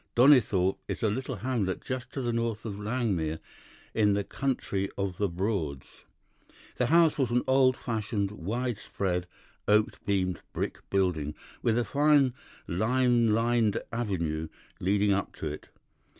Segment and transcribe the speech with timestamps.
[0.15, 3.37] Donnithorpe is a little hamlet just to the north of Langmere,
[3.93, 5.85] in the country of the Broads.
[6.77, 9.27] The house was an old fashioned, wide spread,
[9.67, 12.33] oak beamed brick building, with a fine
[12.65, 14.47] lime lined avenue
[14.79, 15.69] leading up to it.